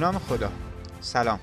[0.00, 0.50] نام خدا.
[1.00, 1.40] سلام.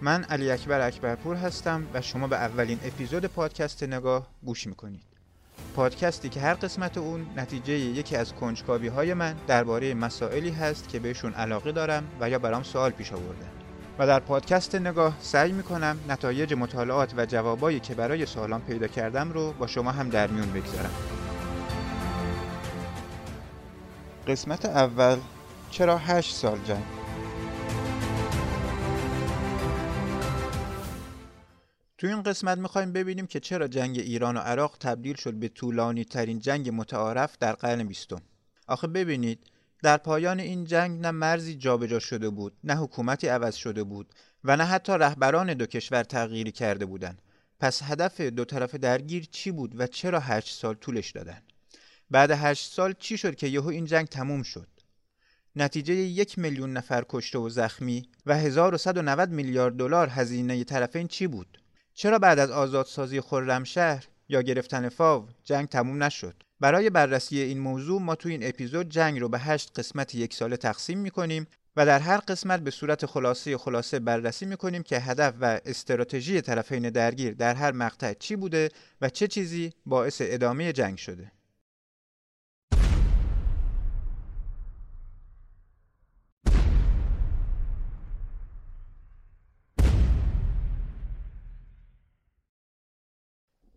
[0.00, 5.02] من علی اکبر اکبرپور هستم و شما به اولین اپیزود پادکست نگاه گوش می‌کنید.
[5.76, 10.98] پادکستی که هر قسمت اون نتیجه یکی از کنجکاوی های من درباره مسائلی هست که
[10.98, 13.46] بهشون علاقه دارم و یا برام سوال پیش آورده.
[13.98, 19.32] و در پادکست نگاه سعی می‌کنم نتایج مطالعات و جوابایی که برای سوالان پیدا کردم
[19.32, 20.92] رو با شما هم در میون بگذارم.
[24.26, 25.18] قسمت اول
[25.70, 27.01] چرا هشت سال جنگ؟
[32.02, 36.04] تو این قسمت می‌خوایم ببینیم که چرا جنگ ایران و عراق تبدیل شد به طولانی
[36.04, 38.22] ترین جنگ متعارف در قرن بیستم.
[38.66, 39.38] آخه ببینید
[39.82, 44.56] در پایان این جنگ نه مرزی جابجا شده بود، نه حکومتی عوض شده بود و
[44.56, 47.22] نه حتی رهبران دو کشور تغییری کرده بودند.
[47.60, 51.42] پس هدف دو طرف درگیر چی بود و چرا هشت سال طولش دادن؟
[52.10, 54.68] بعد هشت سال چی شد که یهو این جنگ تموم شد؟
[55.56, 61.61] نتیجه یک میلیون نفر کشته و زخمی و 1190 میلیارد دلار هزینه طرفین چی بود؟
[61.94, 68.00] چرا بعد از آزادسازی خرمشهر یا گرفتن فاو جنگ تموم نشد؟ برای بررسی این موضوع
[68.00, 71.98] ما تو این اپیزود جنگ رو به هشت قسمت یک ساله تقسیم می‌کنیم و در
[71.98, 77.54] هر قسمت به صورت خلاصه خلاصه بررسی می‌کنیم که هدف و استراتژی طرفین درگیر در
[77.54, 78.68] هر مقطع چی بوده
[79.00, 81.32] و چه چیزی باعث ادامه جنگ شده.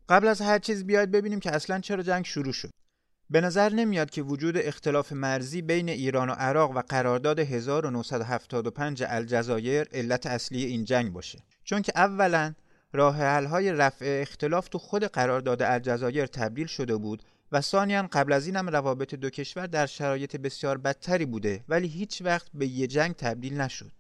[0.10, 2.70] قبل از هر چیز بیاید ببینیم که اصلا چرا جنگ شروع شد.
[3.30, 9.88] به نظر نمیاد که وجود اختلاف مرزی بین ایران و عراق و قرارداد 1975 الجزایر
[9.94, 11.40] علت اصلی این جنگ باشه.
[11.64, 12.54] چون که اولا
[12.94, 18.34] راه حل های رفع اختلاف تو خود قرارداد الجزایر تبدیل شده بود و ثانیا قبل
[18.34, 22.88] از اینم روابط دو کشور در شرایط بسیار بدتری بوده ولی هیچ وقت به یه
[22.88, 23.92] جنگ تبدیل نشد.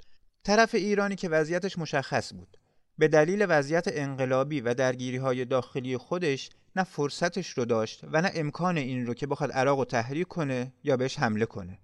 [0.43, 2.57] طرف ایرانی که وضعیتش مشخص بود
[2.97, 8.31] به دلیل وضعیت انقلابی و درگیری های داخلی خودش نه فرصتش رو داشت و نه
[8.35, 11.79] امکان این رو که بخواد عراق رو تحریک کنه یا بهش حمله کنه.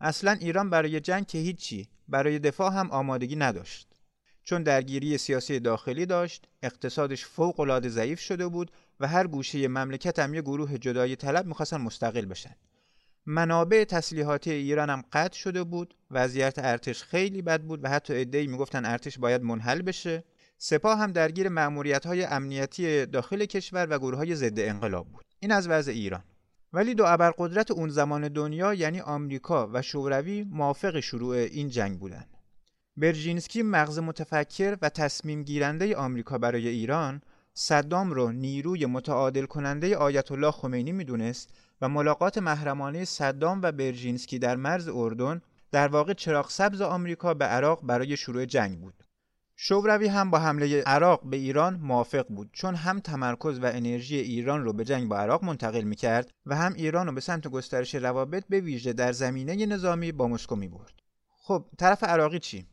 [0.00, 3.88] اصلا ایران برای جنگ که هیچی برای دفاع هم آمادگی نداشت.
[4.44, 10.18] چون درگیری سیاسی داخلی داشت، اقتصادش فوق العاده ضعیف شده بود و هر گوشه مملکت
[10.18, 12.56] هم یه گروه جدایی طلب می‌خواستن مستقل بشن.
[13.26, 18.46] منابع تسلیحاتی ایران هم قطع شده بود، وضعیت ارتش خیلی بد بود و حتی عده‌ای
[18.46, 20.24] می‌گفتن ارتش باید منحل بشه
[20.58, 25.24] سپاه هم درگیر معمولیت های امنیتی داخل کشور و گروه های ضد انقلاب بود.
[25.40, 26.24] این از وضع ایران.
[26.72, 32.36] ولی دو ابرقدرت اون زمان دنیا یعنی آمریکا و شوروی موافق شروع این جنگ بودند.
[32.96, 37.22] برژینسکی مغز متفکر و تصمیم گیرنده آمریکا برای ایران
[37.54, 41.50] صدام رو نیروی متعادل کننده آیت الله خمینی می‌دونست
[41.80, 47.44] و ملاقات محرمانه صدام و برژینسکی در مرز اردن در واقع چراغ سبز آمریکا به
[47.44, 49.05] عراق برای شروع جنگ بود.
[49.58, 54.64] شوروی هم با حمله عراق به ایران موافق بود چون هم تمرکز و انرژی ایران
[54.64, 57.94] رو به جنگ با عراق منتقل می کرد و هم ایران رو به سمت گسترش
[57.94, 60.92] روابط به ویژه در زمینه نظامی با مسکو می برد.
[61.36, 62.66] خب طرف عراقی چی؟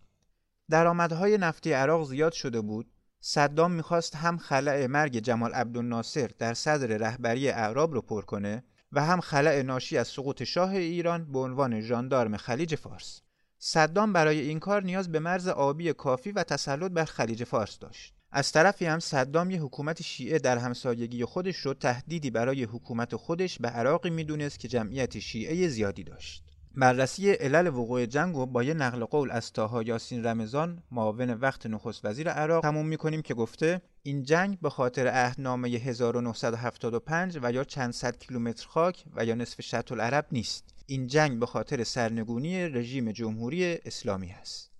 [0.70, 6.88] درآمدهای نفتی عراق زیاد شده بود صدام می‌خواست هم خلع مرگ جمال عبدالناصر در صدر
[6.88, 11.82] رهبری اعراب رو پر کنه و هم خلع ناشی از سقوط شاه ایران به عنوان
[11.82, 13.22] ژاندارم خلیج فارس
[13.66, 18.14] صدام برای این کار نیاز به مرز آبی کافی و تسلط بر خلیج فارس داشت.
[18.32, 23.60] از طرفی هم صدام یه حکومت شیعه در همسایگی خودش رو تهدیدی برای حکومت خودش
[23.60, 26.44] به عراقی می‌دونست که جمعیت شیعه زیادی داشت.
[26.76, 31.66] بررسی علل وقوع جنگ و با یه نقل قول از تاها یاسین رمضان معاون وقت
[31.66, 37.64] نخست وزیر عراق تموم می‌کنیم که گفته این جنگ به خاطر عهدنامه 1975 و یا
[37.64, 42.66] چند صد کیلومتر خاک و یا نصف شط العرب نیست این جنگ به خاطر سرنگونی
[42.70, 44.74] رژیم جمهوری اسلامی است.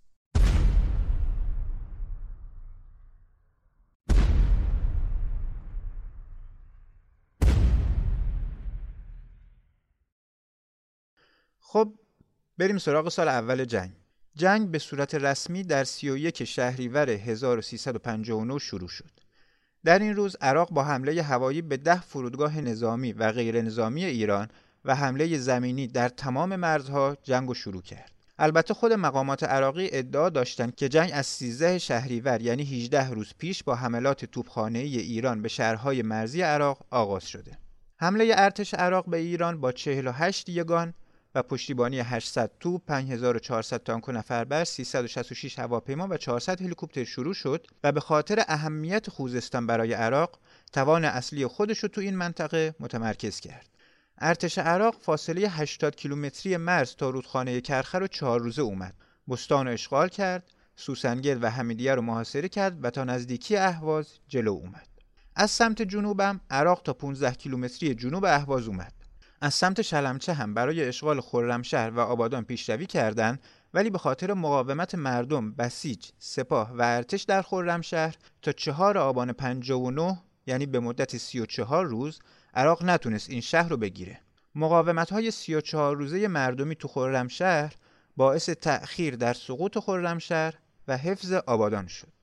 [11.60, 11.94] خب
[12.58, 13.92] بریم سراغ سال اول جنگ.
[14.36, 19.12] جنگ به صورت رسمی در 31 شهریور 1359 شروع شد.
[19.84, 24.48] در این روز عراق با حمله هوایی به ده فرودگاه نظامی و غیر نظامی ایران
[24.86, 28.12] و حمله زمینی در تمام مرزها جنگ و شروع کرد.
[28.40, 33.64] البته خود مقامات عراقی ادعا داشتند که جنگ از 13 شهریور یعنی 18 روز پیش
[33.64, 37.58] با حملات توپخانه ایران به شهرهای مرزی عراق آغاز شده.
[37.98, 40.94] حمله ارتش عراق به ایران با 48 یگان
[41.36, 47.68] و پشتیبانی 800 توپ، 5400 تانک و نفربر، 366 هواپیما و 400 هلیکوپتر شروع شد
[47.84, 50.40] و به خاطر اهمیت خوزستان برای عراق
[50.74, 53.73] توان اصلی خودش رو تو این منطقه متمرکز کرد.
[54.26, 58.94] ارتش عراق فاصله 80 کیلومتری مرز تا رودخانه کرخه رو چهار روزه اومد.
[59.30, 60.44] بستان اشغال کرد
[60.76, 64.88] سوسنگل و حمیدیه رو محاصره کرد و تا نزدیکی اهواز جلو اومد
[65.36, 68.94] از سمت جنوبم عراق تا 15 کیلومتری جنوب اهواز اومد
[69.42, 73.40] از سمت شلمچه هم برای اشغال خرمشهر و آبادان پیشروی کردند
[73.74, 80.18] ولی به خاطر مقاومت مردم بسیج سپاه و ارتش در خرمشهر تا چهار آبان 59
[80.48, 82.20] یعنی به مدت 34 روز
[82.54, 84.20] عراق نتونست این شهر رو بگیره.
[84.56, 87.74] مقاومت های 34 روزه مردمی تو خرمشهر
[88.18, 90.54] باعث تأخیر در سقوط خرمشهر
[90.88, 92.14] و حفظ آبادان شد.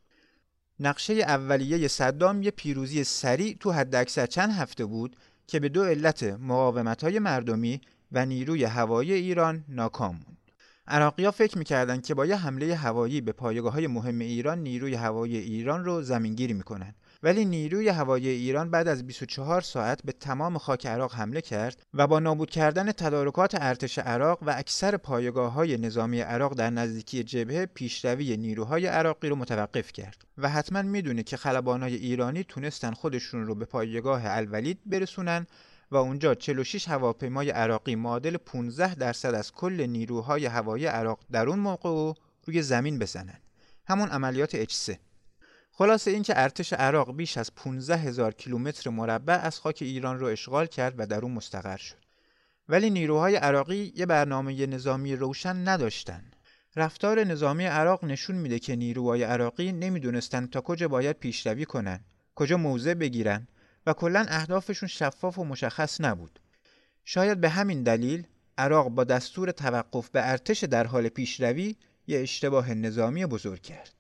[0.81, 5.17] نقشه اولیه صدام یه پیروزی سریع تو حد اکثر چند هفته بود
[5.47, 7.81] که به دو علت مقاومت های مردمی
[8.13, 10.37] و نیروی هوایی ایران ناکام بود.
[10.87, 15.37] عراقیا فکر می‌کردند که با یه حمله هوایی به پایگاه های مهم ایران نیروی هوایی
[15.37, 16.95] ایران رو زمینگیری می‌کنند.
[17.23, 22.07] ولی نیروی هوایی ایران بعد از 24 ساعت به تمام خاک عراق حمله کرد و
[22.07, 27.67] با نابود کردن تدارکات ارتش عراق و اکثر پایگاه های نظامی عراق در نزدیکی جبهه
[27.67, 33.55] پیشروی نیروهای عراقی رو متوقف کرد و حتما می‌دونه که خلبانای ایرانی تونستن خودشون رو
[33.55, 35.47] به پایگاه الولید برسونن
[35.91, 41.59] و اونجا 46 هواپیمای عراقی معادل 15 درصد از کل نیروهای هوایی عراق در اون
[41.59, 43.41] موقع روی زمین بزنن.
[43.87, 45.10] همون عملیات H3
[45.81, 50.67] خلاصه اینکه ارتش عراق بیش از 15 هزار کیلومتر مربع از خاک ایران رو اشغال
[50.67, 51.97] کرد و در اون مستقر شد
[52.69, 56.25] ولی نیروهای عراقی یه برنامه نظامی روشن نداشتن
[56.77, 62.01] رفتار نظامی عراق نشون میده که نیروهای عراقی نمی‌دونستن تا کجا باید پیشروی کنن
[62.35, 63.49] کجا موضع بگیرن
[63.87, 66.41] و کلا اهدافشون شفاف و مشخص نبود.
[67.05, 68.27] شاید به همین دلیل
[68.59, 74.00] عراق با دستور توقف به ارتش در حال پیشروی یه اشتباه نظامی بزرگ کرد.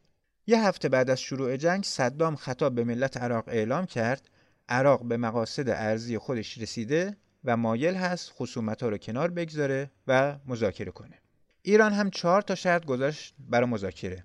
[0.51, 4.31] یه هفته بعد از شروع جنگ صدام خطاب به ملت عراق اعلام کرد
[4.69, 10.39] عراق به مقاصد ارزی خودش رسیده و مایل هست خصومت ها رو کنار بگذاره و
[10.47, 11.19] مذاکره کنه.
[11.63, 14.25] ایران هم چهار تا شرط گذاشت برای مذاکره.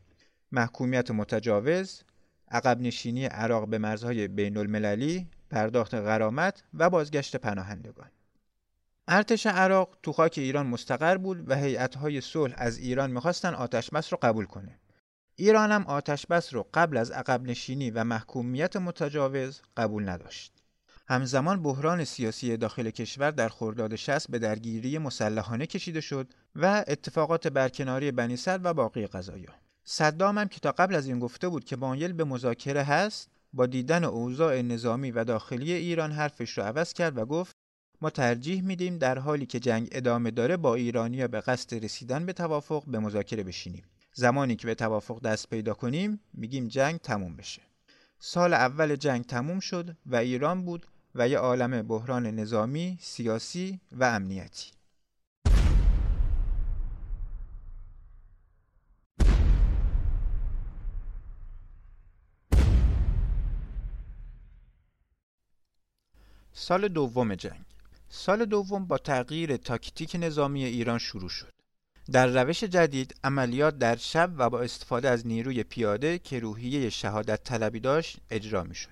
[0.52, 2.02] محکومیت متجاوز،
[2.52, 8.10] عقب نشینی عراق به مرزهای بین المللی پرداخت غرامت و بازگشت پناهندگان
[9.08, 14.20] ارتش عراق تو خاک ایران مستقر بود و هیئت‌های صلح از ایران می‌خواستن آتشبس رو
[14.22, 14.80] قبول کنه.
[15.38, 20.54] ایران هم آتشبس رو قبل از عقب نشینی و محکومیت متجاوز قبول نداشت.
[21.08, 27.48] همزمان بحران سیاسی داخل کشور در خرداد 60 به درگیری مسلحانه کشیده شد و اتفاقات
[27.48, 29.54] برکناری بنی و باقی قضایا.
[29.84, 33.66] صدام هم که تا قبل از این گفته بود که مایل به مذاکره هست با
[33.66, 37.56] دیدن اوضاع نظامی و داخلی ایران حرفش رو عوض کرد و گفت
[38.02, 42.34] ما ترجیح میدیم در حالی که جنگ ادامه داره با ایرانیا به قصد رسیدن به
[42.34, 43.84] توافق به مذاکره بشینیم
[44.18, 47.62] زمانی که به توافق دست پیدا کنیم میگیم جنگ تموم بشه.
[48.20, 50.86] سال اول جنگ تموم شد و ایران بود
[51.16, 54.72] و یه عالم بحران نظامی، سیاسی و امنیتی.
[66.54, 67.66] سال دوم جنگ.
[68.10, 71.55] سال دوم با تغییر تاکتیک نظامی ایران شروع شد.
[72.12, 77.44] در روش جدید عملیات در شب و با استفاده از نیروی پیاده که روحیه شهادت
[77.44, 78.90] طلبی داشت اجرا می شد.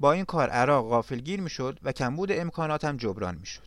[0.00, 3.62] با این کار عراق غافلگیر می شد و کمبود امکانات هم جبران می شد.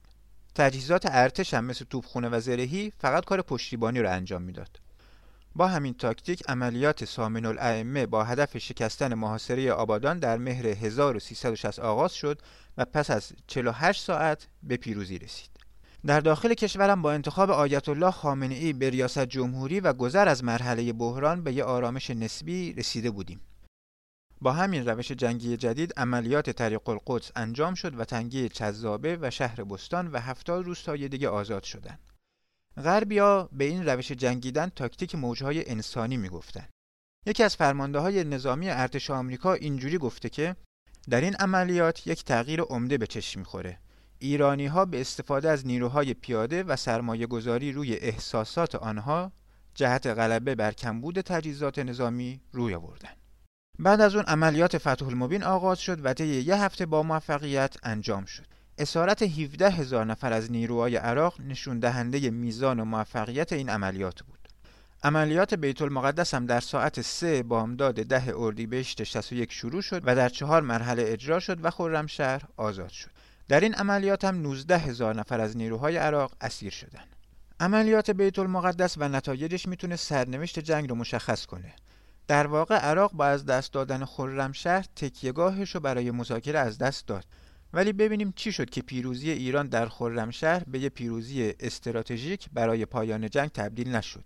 [0.56, 4.80] تجهیزات ارتش هم مثل توپخونه و زرهی فقط کار پشتیبانی را انجام می‌داد.
[5.56, 12.14] با همین تاکتیک عملیات سامن الائمه با هدف شکستن محاصره آبادان در مهر 1360 آغاز
[12.14, 12.42] شد
[12.78, 15.63] و پس از 48 ساعت به پیروزی رسید.
[16.06, 20.44] در داخل کشورم با انتخاب آیت الله خامنه ای به ریاست جمهوری و گذر از
[20.44, 23.42] مرحله بحران به یه آرامش نسبی رسیده بودیم.
[24.42, 29.64] با همین روش جنگی جدید عملیات طریق القدس انجام شد و تنگی چذابه و شهر
[29.64, 32.00] بستان و هفتاد روستای دیگه آزاد شدند.
[32.78, 36.70] غربیا به این روش جنگیدن تاکتیک موجهای انسانی می‌گفتند.
[37.26, 40.56] یکی از فرمانده های نظامی ارتش آمریکا اینجوری گفته که
[41.10, 43.80] در این عملیات یک تغییر عمده به چشم می‌خوره.
[44.24, 49.32] ایرانی ها به استفاده از نیروهای پیاده و سرمایه گذاری روی احساسات آنها
[49.76, 53.10] جهت غلبه بر کمبود تجهیزات نظامی روی آوردن.
[53.80, 58.26] بعد از اون عملیات فتح المبین آغاز شد و طی یه هفته با موفقیت انجام
[58.26, 58.46] شد.
[58.78, 64.48] اسارت 17 هزار نفر از نیروهای عراق نشون دهنده میزان و موفقیت این عملیات بود.
[65.04, 70.30] عملیات بیت المقدس هم در ساعت 3 بامداد ده اردیبهشت 61 شروع شد و در
[70.30, 73.13] چهار مرحله اجرا شد و خرمشهر آزاد شد.
[73.48, 77.16] در این عملیات هم 19 هزار نفر از نیروهای عراق اسیر شدند.
[77.60, 81.74] عملیات بیت المقدس و نتایجش می‌تونه سرنوشت جنگ رو مشخص کنه.
[82.28, 87.26] در واقع عراق با از دست دادن خرمشهر تکیهگاهش رو برای مذاکره از دست داد
[87.74, 93.30] ولی ببینیم چی شد که پیروزی ایران در خرمشهر به یه پیروزی استراتژیک برای پایان
[93.30, 94.26] جنگ تبدیل نشد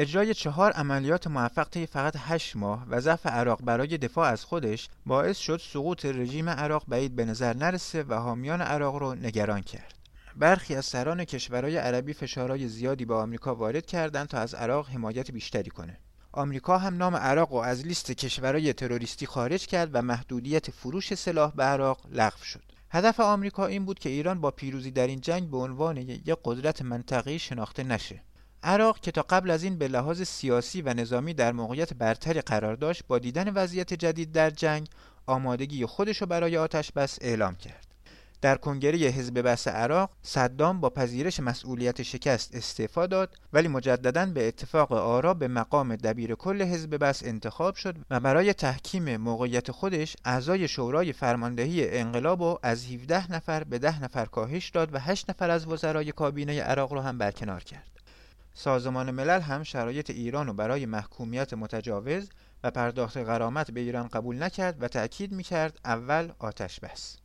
[0.00, 4.88] اجرای چهار عملیات موفق طی فقط هشت ماه و ضعف عراق برای دفاع از خودش
[5.06, 9.94] باعث شد سقوط رژیم عراق بعید به نظر نرسه و حامیان عراق رو نگران کرد.
[10.36, 15.30] برخی از سران کشورهای عربی فشارهای زیادی به آمریکا وارد کردند تا از عراق حمایت
[15.30, 15.98] بیشتری کنه.
[16.32, 21.52] آمریکا هم نام عراق و از لیست کشورهای تروریستی خارج کرد و محدودیت فروش سلاح
[21.54, 22.62] به عراق لغو شد.
[22.90, 26.82] هدف آمریکا این بود که ایران با پیروزی در این جنگ به عنوان یک قدرت
[26.82, 28.22] منطقه‌ای شناخته نشه.
[28.62, 32.76] عراق که تا قبل از این به لحاظ سیاسی و نظامی در موقعیت برتری قرار
[32.76, 34.88] داشت با دیدن وضعیت جدید در جنگ
[35.26, 37.86] آمادگی خودش را برای آتش بس اعلام کرد.
[38.42, 44.48] در کنگره حزب بس عراق صدام با پذیرش مسئولیت شکست استعفا داد ولی مجددا به
[44.48, 50.16] اتفاق آرا به مقام دبیر کل حزب بس انتخاب شد و برای تحکیم موقعیت خودش
[50.24, 55.30] اعضای شورای فرماندهی انقلاب و از 17 نفر به 10 نفر کاهش داد و 8
[55.30, 57.99] نفر از وزرای کابینه عراق را هم برکنار کرد.
[58.54, 62.28] سازمان ملل هم شرایط ایران رو برای محکومیت متجاوز
[62.64, 67.16] و پرداخت غرامت به ایران قبول نکرد و تأکید می‌کرد اول آتش بس.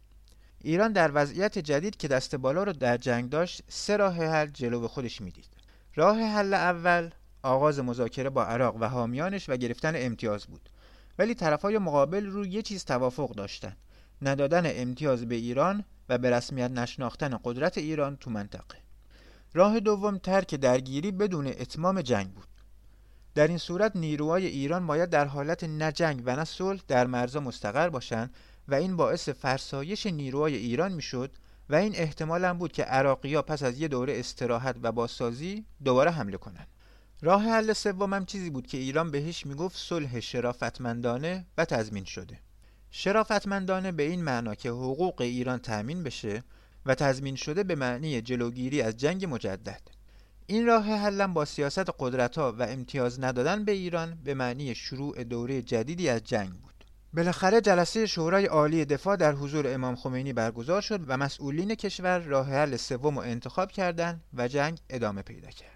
[0.61, 4.87] ایران در وضعیت جدید که دست بالا رو در جنگ داشت سه راه حل جلو
[4.87, 5.49] خودش می‌دید.
[5.95, 7.09] راه حل اول
[7.43, 10.69] آغاز مذاکره با عراق و حامیانش و گرفتن امتیاز بود.
[11.19, 13.75] ولی طرفای مقابل رو یه چیز توافق داشتن.
[14.21, 18.84] ندادن امتیاز به ایران و به رسمیت نشناختن قدرت ایران تو منطقه.
[19.55, 22.47] راه دوم ترک درگیری بدون اتمام جنگ بود.
[23.35, 27.39] در این صورت نیروهای ایران باید در حالت نه جنگ و نه صلح در مرزا
[27.39, 28.33] مستقر باشند
[28.67, 31.31] و این باعث فرسایش نیروهای ایران می‌شد
[31.69, 36.11] و این احتمال هم بود که عراقی پس از یه دوره استراحت و بازسازی دوباره
[36.11, 36.67] حمله کنند.
[37.21, 42.39] راه حل سوم هم چیزی بود که ایران بهش می‌گفت صلح شرافتمندانه و تضمین شده.
[42.91, 46.43] شرافتمندانه به این معنا که حقوق ایران تأمین بشه
[46.85, 49.81] و تضمین شده به معنی جلوگیری از جنگ مجدد.
[50.47, 55.61] این راه حلم با سیاست قدرتها و امتیاز ندادن به ایران به معنی شروع دوره
[55.61, 56.85] جدیدی از جنگ بود.
[57.13, 62.49] بالاخره جلسه شورای عالی دفاع در حضور امام خمینی برگزار شد و مسئولین کشور راه
[62.49, 65.75] حل سوم رو انتخاب کردند و جنگ ادامه پیدا کرد.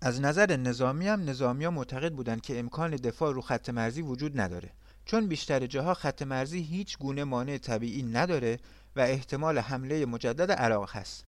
[0.00, 4.40] از نظر نظامی هم نظامی ها معتقد بودند که امکان دفاع رو خط مرزی وجود
[4.40, 4.70] نداره
[5.04, 8.58] چون بیشتر جاها خط مرزی هیچ گونه مانع طبیعی نداره
[8.96, 11.24] و احتمال حمله مجدد عراق هست.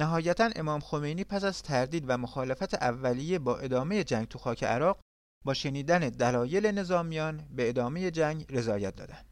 [0.00, 5.00] نهایتا امام خمینی پس از تردید و مخالفت اولیه با ادامه جنگ تو خاک عراق
[5.44, 9.26] با شنیدن دلایل نظامیان به ادامه جنگ رضایت دادند.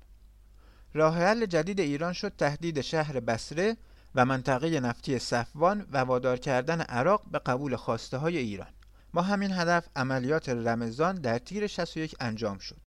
[0.95, 3.77] راه حل جدید ایران شد تهدید شهر بسره
[4.15, 8.73] و منطقه نفتی صفوان و وادار کردن عراق به قبول خواسته های ایران.
[9.13, 12.81] با همین هدف عملیات رمضان در تیر 61 انجام شد.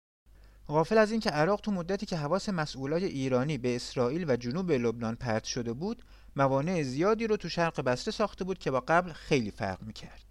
[0.68, 5.16] غافل از اینکه عراق تو مدتی که حواس مسئولای ایرانی به اسرائیل و جنوب لبنان
[5.16, 6.04] پرت شده بود،
[6.36, 10.24] موانع زیادی رو تو شرق بسره ساخته بود که با قبل خیلی فرق می‌کرد.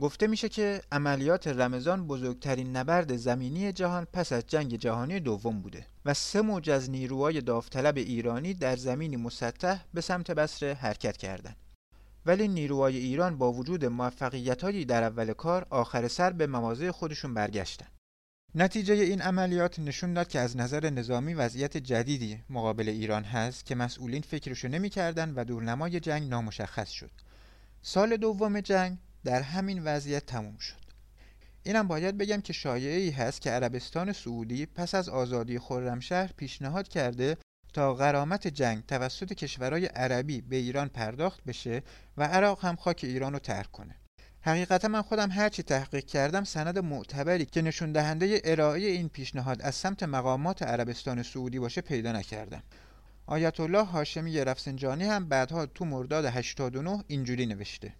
[0.00, 5.86] گفته میشه که عملیات رمضان بزرگترین نبرد زمینی جهان پس از جنگ جهانی دوم بوده
[6.04, 11.56] و سه موج از نیروهای داوطلب ایرانی در زمینی مسطح به سمت بسره حرکت کردند.
[12.26, 17.86] ولی نیروهای ایران با وجود موفقیتهایی در اول کار آخر سر به مواضع خودشون برگشتن.
[18.58, 23.74] نتیجه این عملیات نشون داد که از نظر نظامی وضعیت جدیدی مقابل ایران هست که
[23.74, 27.10] مسئولین فکرشو نمی‌کردن و دورنمای جنگ نامشخص شد.
[27.82, 30.80] سال دوم جنگ در همین وضعیت تموم شد.
[31.62, 37.36] اینم باید بگم که شایعی هست که عربستان سعودی پس از آزادی خرمشهر پیشنهاد کرده
[37.72, 41.82] تا غرامت جنگ توسط کشورهای عربی به ایران پرداخت بشه
[42.16, 43.96] و عراق هم خاک ایران رو ترک کنه.
[44.46, 49.74] حقیقتا من خودم هرچی تحقیق کردم سند معتبری که نشون دهنده ارائه این پیشنهاد از
[49.74, 52.62] سمت مقامات عربستان سعودی باشه پیدا نکردم.
[53.26, 57.92] آیت الله هاشمی رفسنجانی هم بعدها تو مرداد 89 اینجوری نوشته.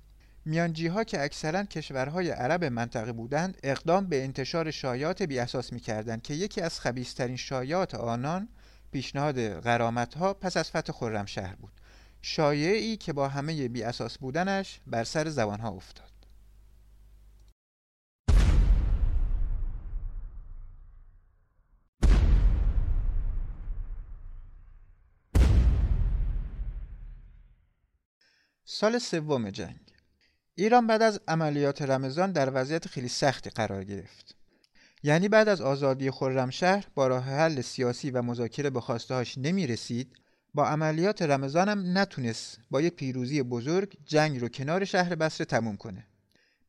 [0.45, 5.81] میانجی ها که اکثرا کشورهای عرب منطقه بودند اقدام به انتشار شایعات بی اساس می
[5.81, 8.49] کردند که یکی از خبیسترین شایعات آنان
[8.93, 11.73] پیشنهاد غرامت ها پس از فتح خرمشهر بود.
[12.23, 16.06] شایعی که با همه بی اساس بودنش بر سر زبان ها افتاد.
[28.79, 29.81] سال سوم جنگ
[30.55, 34.37] ایران بعد از عملیات رمضان در وضعیت خیلی سختی قرار گرفت.
[35.03, 40.13] یعنی بعد از آزادی خرمشهر با راه حل سیاسی و مذاکره به خواستهاش نمی رسید
[40.55, 45.77] با عملیات رمضان هم نتونست با یه پیروزی بزرگ جنگ رو کنار شهر بسره تموم
[45.77, 46.07] کنه.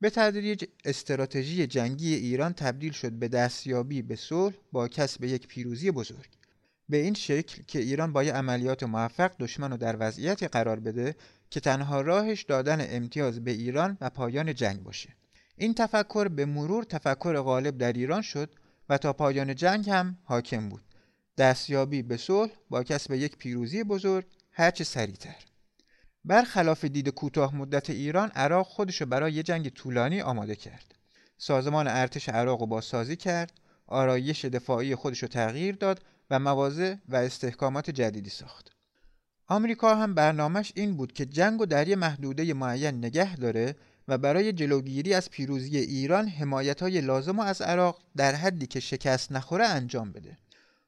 [0.01, 5.91] به تدریج استراتژی جنگی ایران تبدیل شد به دستیابی به صلح با کسب یک پیروزی
[5.91, 6.29] بزرگ.
[6.89, 11.15] به این شکل که ایران با یه عملیات موفق دشمن رو در وضعیتی قرار بده
[11.49, 15.09] که تنها راهش دادن امتیاز به ایران و پایان جنگ باشه.
[15.57, 18.49] این تفکر به مرور تفکر غالب در ایران شد
[18.89, 20.81] و تا پایان جنگ هم حاکم بود.
[21.37, 25.35] دستیابی به صلح با کسب یک پیروزی بزرگ هرچه سریعتر.
[26.25, 30.95] برخلاف دید کوتاه مدت ایران عراق خودشو برای یه جنگ طولانی آماده کرد.
[31.37, 33.51] سازمان ارتش عراق رو بازسازی کرد
[33.87, 38.76] آرایش دفاعی خودش رو تغییر داد و مواضع و استحکامات جدیدی ساخت.
[39.49, 43.75] آمریکا هم برنامهش این بود که جنگ و در یه محدوده معین نگه داره
[44.07, 48.79] و برای جلوگیری از پیروزی ایران حمایت های لازم و از عراق در حدی که
[48.79, 50.37] شکست نخوره انجام بده.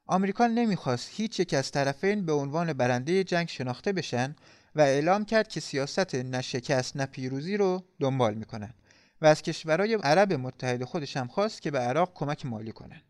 [0.06, 4.36] آمریکا نمی‌خواست هیچ یک از طرفین به عنوان برنده جنگ شناخته بشن
[4.76, 8.74] و اعلام کرد که سیاست نه شکست نه پیروزی رو دنبال می‌کنن
[9.22, 13.02] و از کشورهای عرب متحد خودش هم خواست که به عراق کمک مالی کنن.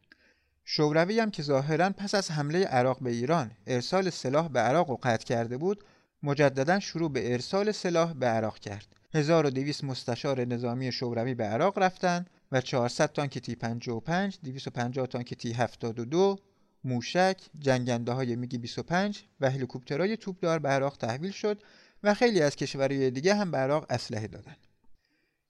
[0.72, 5.00] شوروی هم که ظاهرا پس از حمله عراق به ایران ارسال سلاح به عراق رو
[5.04, 5.84] قطع کرده بود
[6.24, 12.26] مجددا شروع به ارسال سلاح به عراق کرد 1200 مستشار نظامی شوروی به عراق رفتن
[12.52, 16.40] و 400 تانک تی 55 250 تانک تی 72
[16.84, 21.64] موشک جنگنده های میگی 25 و هلیکوپترهای توپدار به عراق تحویل شد
[22.04, 24.68] و خیلی از کشورهای دیگه هم به عراق اسلحه دادند.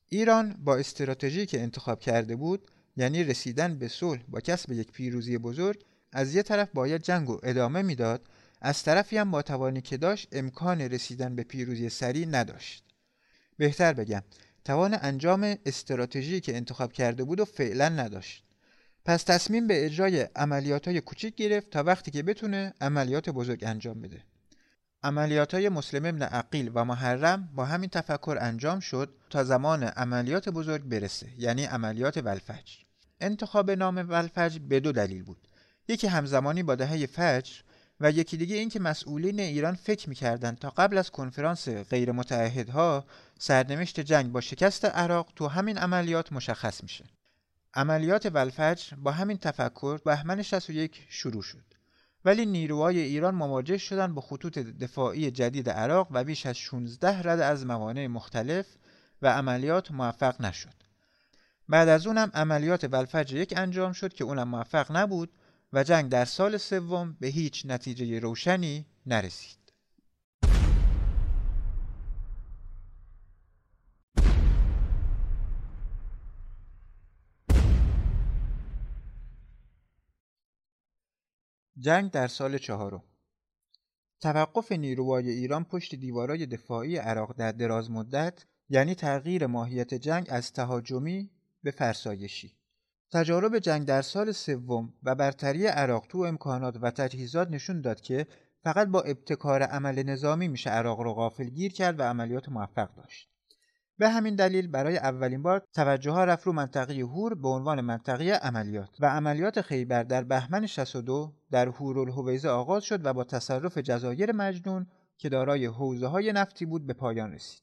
[0.09, 5.37] ایران با استراتژی که انتخاب کرده بود یعنی رسیدن به صلح با کسب یک پیروزی
[5.37, 8.27] بزرگ از یه طرف باید جنگ و ادامه می‌داد
[8.61, 12.83] از طرفی هم با توانی که داشت امکان رسیدن به پیروزی سریع نداشت.
[13.57, 14.23] بهتر بگم
[14.65, 18.43] توان انجام استراتژی که انتخاب کرده بود و فعلا نداشت.
[19.05, 24.01] پس تصمیم به اجرای عملیات های کوچیک گرفت تا وقتی که بتونه عملیات بزرگ انجام
[24.01, 24.23] بده.
[25.03, 30.49] عملیات های مسلم ابن عقیل و محرم با همین تفکر انجام شد تا زمان عملیات
[30.49, 32.75] بزرگ برسه یعنی عملیات ولفجر.
[33.21, 35.47] انتخاب نام ولفجر به دو دلیل بود.
[35.87, 37.53] یکی همزمانی با دهه فجر
[37.99, 43.05] و یکی دیگه این که مسئولین ایران فکر می‌کردند تا قبل از کنفرانس غیر متحدها
[43.39, 47.05] سرنوشت جنگ با شکست عراق تو همین عملیات مشخص میشه.
[47.73, 51.78] عملیات ولفجر با همین تفکر بهمن 61 شروع شد.
[52.25, 57.39] ولی نیروهای ایران مواجه شدن با خطوط دفاعی جدید عراق و بیش از 16 رد
[57.39, 58.65] از موانع مختلف
[59.21, 60.73] و عملیات موفق نشد.
[61.69, 65.29] بعد از اونم عملیات ولفجر یک انجام شد که اونم موفق نبود
[65.73, 69.58] و جنگ در سال سوم به هیچ نتیجه روشنی نرسید.
[81.79, 83.03] جنگ در سال چهارم.
[84.19, 90.53] توقف نیروهای ایران پشت دیوارای دفاعی عراق در دراز مدت یعنی تغییر ماهیت جنگ از
[90.53, 91.29] تهاجمی
[91.63, 92.55] به فرسایشی.
[93.11, 98.27] تجارب جنگ در سال سوم و برتری عراق تو امکانات و تجهیزات نشون داد که
[98.63, 103.29] فقط با ابتکار عمل نظامی میشه عراق رو غافل گیر کرد و عملیات موفق داشت.
[103.99, 108.31] به همین دلیل برای اولین بار توجه ها رفت رو منطقه هور به عنوان منطقه
[108.31, 114.31] عملیات و عملیات خیبر در بهمن 62 در هورالهویزه آغاز شد و با تصرف جزایر
[114.31, 117.61] مجنون که دارای حوزه های نفتی بود به پایان رسید.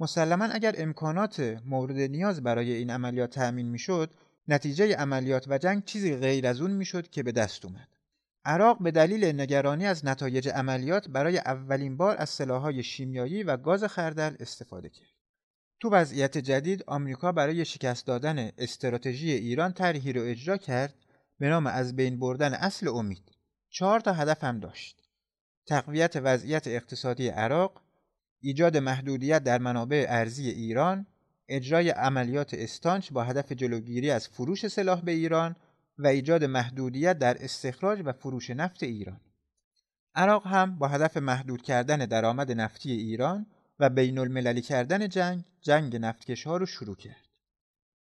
[0.00, 4.14] مسلما اگر امکانات مورد نیاز برای این عملیات تأمین می‌شد،
[4.48, 7.88] نتیجه عملیات و جنگ چیزی غیر از اون می‌شد که به دست اومد.
[8.44, 13.84] عراق به دلیل نگرانی از نتایج عملیات برای اولین بار از سلاحهای شیمیایی و گاز
[13.84, 15.17] خردل استفاده کرد.
[15.80, 20.94] تو وضعیت جدید آمریکا برای شکست دادن استراتژی ایران طرحی رو اجرا کرد
[21.38, 23.32] به نام از بین بردن اصل امید.
[23.70, 25.02] چهار تا هدف هم داشت.
[25.66, 27.82] تقویت وضعیت اقتصادی عراق
[28.40, 31.06] ایجاد محدودیت در منابع ارزی ایران
[31.48, 35.56] اجرای عملیات استانچ با هدف جلوگیری از فروش سلاح به ایران
[35.98, 39.20] و ایجاد محدودیت در استخراج و فروش نفت ایران.
[40.14, 43.46] عراق هم با هدف محدود کردن درآمد نفتی ایران
[43.80, 47.28] و بین المللی کردن جنگ جنگ نفتکش ها رو شروع کرد.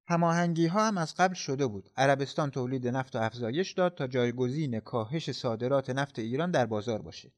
[0.07, 1.89] هماهنگی ها هم از قبل شده بود.
[1.97, 7.31] عربستان تولید نفت و افزایش داد تا جایگزین کاهش صادرات نفت ایران در بازار باشه.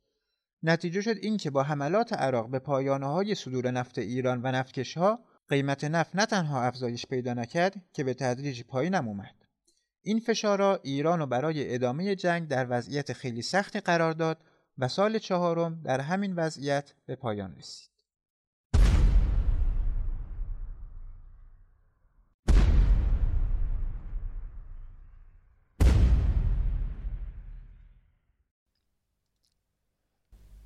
[0.63, 4.97] نتیجه شد این که با حملات عراق به پایانه های صدور نفت ایران و نفتکش
[4.97, 9.35] ها قیمت نفت نه تنها افزایش پیدا نکرد که به تدریج پایینم اومد.
[10.01, 14.43] این فشارا ایران رو برای ادامه جنگ در وضعیت خیلی سختی قرار داد
[14.77, 17.88] و سال چهارم در همین وضعیت به پایان رسید.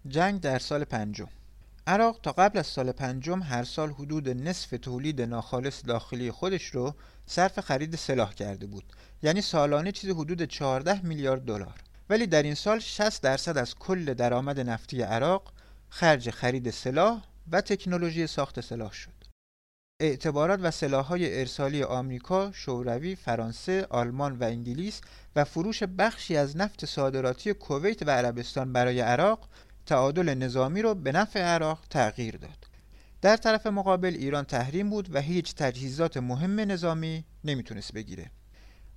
[0.07, 1.27] جنگ در سال پنجم.
[1.87, 6.95] عراق تا قبل از سال پنجم هر سال حدود نصف تولید ناخالص داخلی خودش رو
[7.25, 8.83] صرف خرید سلاح کرده بود.
[9.23, 11.79] یعنی سالانه چیز حدود 14 میلیارد دلار.
[12.09, 15.53] ولی در این سال 60 درصد از کل درآمد نفتی عراق
[15.89, 19.23] خرج خرید سلاح و تکنولوژی ساخت سلاح شد.
[19.99, 25.01] اعتبارات و سلاحهای ارسالی آمریکا، شوروی، فرانسه، آلمان و انگلیس
[25.35, 29.49] و فروش بخشی از نفت صادراتی کویت و عربستان برای عراق
[29.86, 32.67] تعادل نظامی رو به نفع عراق تغییر داد.
[33.22, 38.32] در طرف مقابل ایران تحریم بود و هیچ تجهیزات مهم نظامی نمی‌تونست بگیره.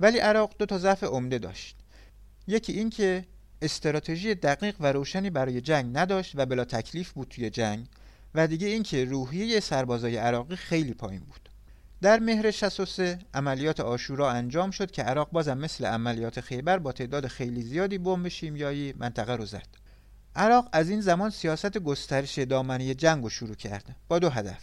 [0.01, 1.77] ولی عراق دو تا ضعف عمده داشت.
[2.47, 3.25] یکی این که
[3.63, 7.87] استراتژی دقیق و روشنی برای جنگ نداشت و بلا تکلیف بود توی جنگ
[8.35, 11.49] و دیگه اینکه روحیه سربازای عراقی خیلی پایین بود.
[12.03, 17.27] در مهر 63 عملیات آشورا انجام شد که عراق بازم مثل عملیات خیبر با تعداد
[17.27, 19.86] خیلی زیادی بمب شیمیایی منطقه رو زد.
[20.37, 24.63] عراق از این زمان سیاست گسترش دامنه جنگ رو شروع کرده با دو هدف.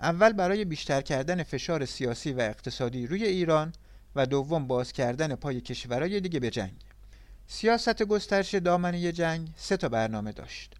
[0.00, 3.72] اول برای بیشتر کردن فشار سیاسی و اقتصادی روی ایران
[4.16, 6.72] و دوم باز کردن پای کشورهای دیگه به جنگ.
[7.46, 10.74] سیاست گسترش دامنه جنگ سه تا برنامه داشت.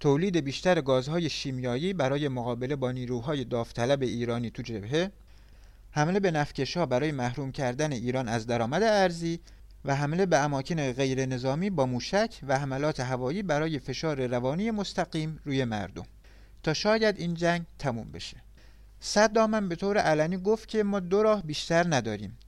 [0.00, 5.10] تولید بیشتر گازهای شیمیایی برای مقابله با نیروهای داوطلب ایرانی تو جبهه،
[5.90, 9.40] حمله به نفکشها برای محروم کردن ایران از درآمد ارزی
[9.84, 15.40] و حمله به اماکن غیر نظامی با موشک و حملات هوایی برای فشار روانی مستقیم
[15.44, 16.06] روی مردم.
[16.62, 18.36] تا شاید این جنگ تموم بشه.
[19.00, 22.38] صدام به طور علنی گفت که ما دو راه بیشتر نداریم.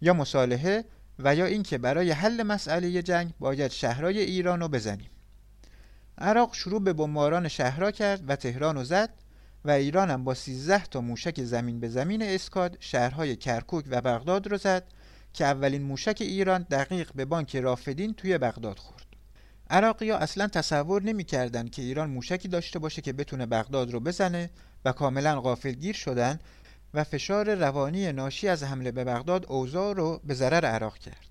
[0.00, 0.84] یا مصالحه
[1.18, 5.10] و یا اینکه برای حل مسئله جنگ باید شهرهای ایران رو بزنیم.
[6.18, 9.10] عراق شروع به بمباران شهرها کرد و تهران رو زد
[9.64, 14.46] و ایران هم با 13 تا موشک زمین به زمین اسکاد شهرهای کرکوک و بغداد
[14.46, 14.84] رو زد
[15.34, 19.06] که اولین موشک ایران دقیق به بانک رافدین توی بغداد خورد
[19.70, 24.50] عراقی ها اصلا تصور نمی‌کردند که ایران موشکی داشته باشه که بتونه بغداد رو بزنه
[24.84, 26.38] و کاملا غافلگیر شدن
[26.94, 31.26] و فشار روانی ناشی از حمله به بغداد اوضاع رو به ضرر عراق کرد.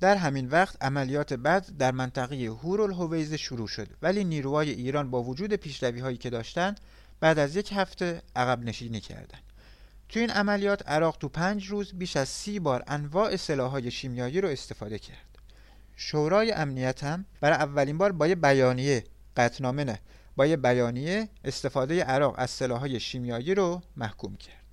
[0.00, 5.52] در همین وقت عملیات بعد در منطقه هورالهویزه شروع شد ولی نیروهای ایران با وجود
[5.52, 6.80] پیشروی هایی که داشتند
[7.20, 9.41] بعد از یک هفته عقب نشینی کردند.
[10.12, 14.48] تو این عملیات عراق تو پنج روز بیش از سی بار انواع سلاحهای شیمیایی رو
[14.48, 15.38] استفاده کرد.
[15.96, 19.04] شورای امنیت هم برای اولین بار با یه بیانیه
[19.36, 19.98] قطنامه نه
[20.36, 24.64] با یه بیانیه استفاده عراق از سلاحهای شیمیایی رو محکوم کرد.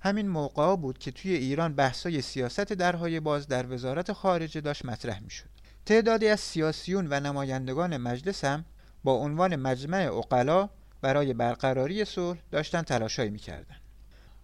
[0.00, 5.20] همین موقع بود که توی ایران بحثای سیاست درهای باز در وزارت خارجه داشت مطرح
[5.20, 5.50] می‌شد.
[5.86, 8.64] تعدادی از سیاسیون و نمایندگان مجلس هم
[9.04, 10.68] با عنوان مجمع اقلا
[11.00, 13.79] برای برقراری صلح داشتن تلاشایی می‌کردن.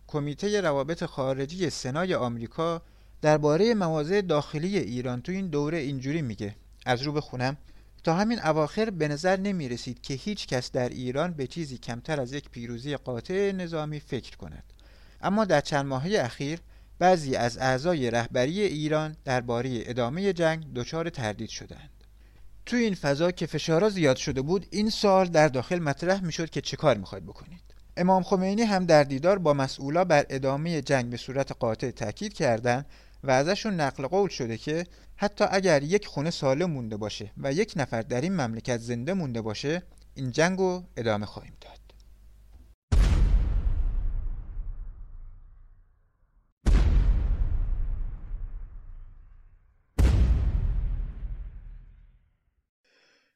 [0.08, 2.82] کمیته روابط خارجی سنای آمریکا
[3.22, 6.56] درباره مواضع داخلی ایران تو این دوره اینجوری میگه.
[6.86, 7.56] از رو بخونم.
[8.04, 12.20] تا همین اواخر به نظر نمی رسید که هیچ کس در ایران به چیزی کمتر
[12.20, 14.64] از یک پیروزی قاطع نظامی فکر کند.
[15.22, 16.58] اما در چند ماهه اخیر
[16.98, 21.90] بعضی از اعضای رهبری ایران درباره ادامه جنگ دچار تردید شدند.
[22.66, 26.60] تو این فضا که فشارا زیاد شده بود این سوال در داخل مطرح می‌شد که
[26.60, 27.75] چه کار می‌خواید بکنید.
[27.96, 32.86] امام خمینی هم در دیدار با مسئولا بر ادامه جنگ به صورت قاطع تاکید کردند
[33.24, 37.72] و ازشون نقل قول شده که حتی اگر یک خونه سالم مونده باشه و یک
[37.76, 39.82] نفر در این مملکت زنده مونده باشه
[40.14, 41.80] این جنگ رو ادامه خواهیم داد.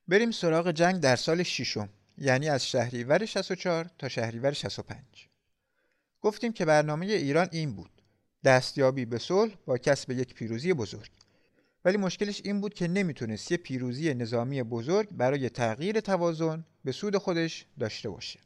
[0.09, 1.89] بریم سراغ جنگ در سال ششم.
[2.21, 4.99] یعنی از شهریور 64 تا شهریور 65
[6.21, 7.91] گفتیم که برنامه ایران این بود.
[8.45, 11.11] دستیابی به صلح با کسب یک پیروزی بزرگ.
[11.85, 17.17] ولی مشکلش این بود که نمی‌تونست یه پیروزی نظامی بزرگ برای تغییر توازن به سود
[17.17, 18.41] خودش داشته باشه.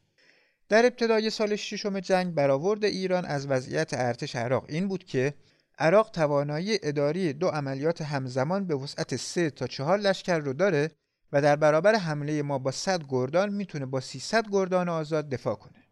[0.69, 4.65] در ابتدای سال ششم جنگ برآورد ایران از وضعیت ارتش عراق.
[4.69, 5.33] این بود که
[5.79, 10.91] عراق توانایی اداری دو عملیات همزمان به وسعت 3 تا 4 لشکر رو داره
[11.35, 15.83] و در برابر حمله ما با 100 گردان می‌تونه با 300 گردان آزاد دفاع کنه.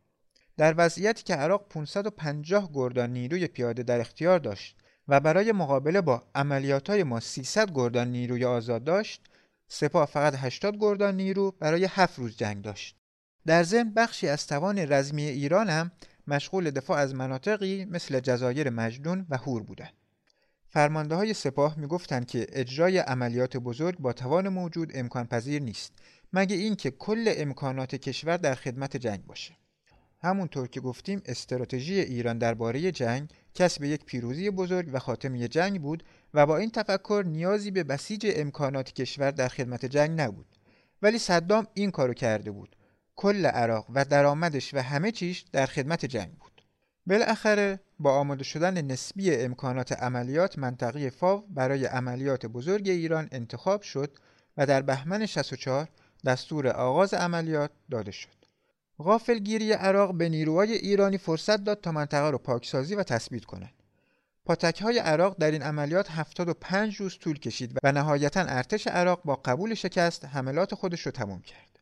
[0.57, 4.77] در وضعیتی که عراق 550 گردان نیروی پیاده در اختیار داشت
[5.07, 9.21] و برای مقابله با عملیاتهای ما 300 گردان نیروی آزاد داشت،
[9.67, 12.95] سپاه فقط 80 گردان نیرو برای 7 روز جنگ داشت.
[13.45, 15.91] در ضمن بخشی از توان رزمی ایران هم
[16.27, 19.93] مشغول دفاع از مناطقی مثل جزایر مجدون و هور بودند.
[20.73, 25.93] فرمانده های سپاه می‌گفتند که اجرای عملیات بزرگ با توان موجود امکان پذیر نیست
[26.33, 29.57] مگه اینکه کل امکانات کشور در خدمت جنگ باشه.
[30.21, 36.03] همونطور که گفتیم استراتژی ایران درباره جنگ کسب یک پیروزی بزرگ و خاتمه جنگ بود
[36.33, 40.55] و با این تفکر نیازی به بسیج امکانات کشور در خدمت جنگ نبود.
[41.01, 42.75] ولی صدام این کارو کرده بود.
[43.15, 46.52] کل عراق و درآمدش و همه چیش در خدمت جنگ بود.
[47.07, 54.17] بالاخره با آماده شدن نسبی امکانات عملیات منطقه فاو برای عملیات بزرگ ایران انتخاب شد
[54.57, 55.89] و در بهمن 64
[56.25, 58.29] دستور آغاز عملیات داده شد.
[58.99, 63.73] غافلگیری عراق به نیروهای ایرانی فرصت داد تا منطقه رو پاکسازی و تثبیت کنند.
[64.45, 69.35] پاتک های عراق در این عملیات 75 روز طول کشید و نهایتا ارتش عراق با
[69.35, 71.79] قبول شکست حملات خودش رو تمام کرد.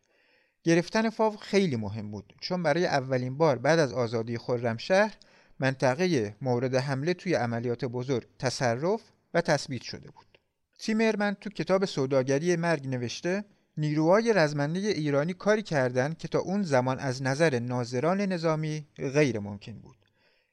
[0.63, 5.13] گرفتن فاو خیلی مهم بود چون برای اولین بار بعد از آزادی خرمشهر
[5.60, 9.02] منطقه مورد حمله توی عملیات بزرگ تصرف
[9.34, 10.38] و تثبیت شده بود.
[10.80, 13.45] تیمرمن تو کتاب سوداگری مرگ نوشته
[13.78, 19.80] نیروهای رزمنده ایرانی کاری کردند که تا اون زمان از نظر ناظران نظامی غیر ممکن
[19.80, 19.97] بود.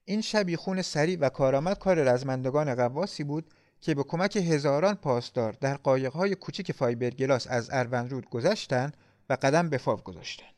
[0.05, 5.77] این شبیخون سریع و کارآمد کار رزمندگان قواسی بود که به کمک هزاران پاسدار در
[5.77, 8.97] قایقهای کوچک فایبرگلاس از اروندرود گذشتند
[9.29, 10.55] و قدم به فاو گذاشتند.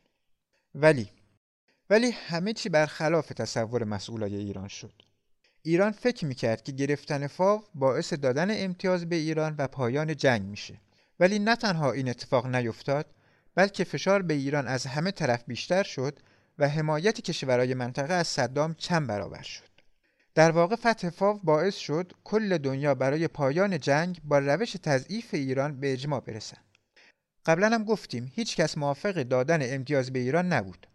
[0.75, 1.09] ولی
[1.89, 4.93] ولی همه چی برخلاف تصور مسئولای ایران شد.
[5.63, 10.81] ایران فکر می‌کرد که گرفتن فاو باعث دادن امتیاز به ایران و پایان جنگ میشه.
[11.19, 13.05] ولی نه تنها این اتفاق نیفتاد
[13.55, 16.19] بلکه فشار به ایران از همه طرف بیشتر شد
[16.57, 19.71] و حمایت کشورهای منطقه از صدام چند برابر شد.
[20.35, 25.79] در واقع فتح فاو باعث شد کل دنیا برای پایان جنگ با روش تضعیف ایران
[25.79, 26.57] به اجماع برسن.
[27.45, 30.87] قبلا هم گفتیم هیچ کس موافق دادن امتیاز به ایران نبود.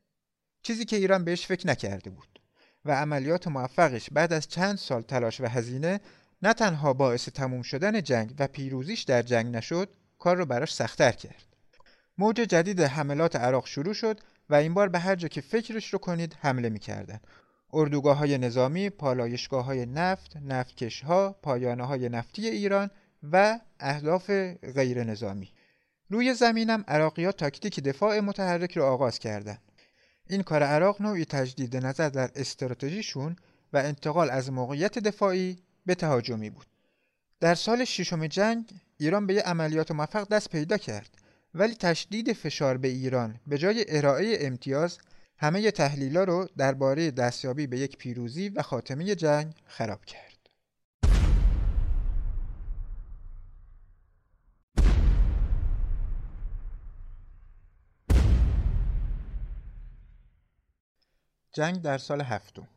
[0.63, 2.41] چیزی که ایران بهش فکر نکرده بود
[2.85, 6.01] و عملیات موفقش بعد از چند سال تلاش و هزینه
[6.43, 11.13] نه تنها باعث تموم شدن جنگ و پیروزیش در جنگ نشد کار رو براش سختتر
[11.13, 11.57] کرد.
[12.19, 15.99] موج جدید حملات عراق شروع شد و این بار به هر جا که فکرش رو
[15.99, 17.21] کنید حمله می‌کردن.
[17.73, 22.91] اردوگاه های نظامی، پالایشگاه های نفت، نفتکش ها، پایانه های نفتی ایران
[23.33, 24.31] و اهداف
[24.75, 25.53] غیر نظامی.
[26.11, 29.63] روی زمینم عراقی تاکتیک دفاع متحرک رو آغاز کردند.
[30.29, 33.37] این کار عراق نوعی تجدید نظر در استراتژیشون
[33.73, 36.67] و انتقال از موقعیت دفاعی به تهاجمی بود.
[37.41, 41.11] در سال ششم جنگ ایران به یه عملیات موفق دست پیدا کرد
[41.55, 44.99] ولی تشدید فشار به ایران به جای ارائه امتیاز
[45.39, 50.36] همه تحلیلا رو درباره دستیابی به یک پیروزی و خاتمه جنگ خراب کرد.
[61.57, 62.69] جنگ در سال هفتم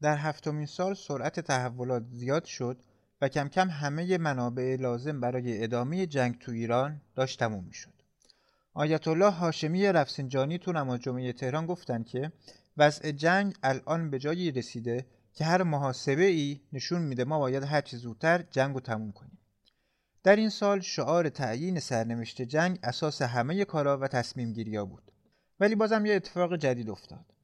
[0.00, 2.82] در هفتمین سال سرعت تحولات زیاد شد
[3.20, 7.92] و کم کم همه منابع لازم برای ادامه جنگ تو ایران داشت تموم می شد.
[8.74, 12.32] آیت الله هاشمی رفسنجانی تو نماز جمعه تهران گفتند که
[12.76, 17.80] وضع جنگ الان به جایی رسیده که هر محاسبه ای نشون میده ما باید هر
[17.80, 19.38] چه زودتر جنگ رو تموم کنیم.
[20.22, 25.12] در این سال شعار تعیین سرنوشت جنگ اساس همه کارا و تصمیم گیریا بود.
[25.60, 27.39] ولی بازم یه اتفاق جدید افتاد.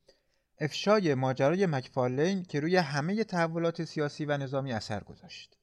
[0.61, 5.57] افشای ماجرای مکفارلین که روی همه تحولات سیاسی و نظامی اثر گذاشت.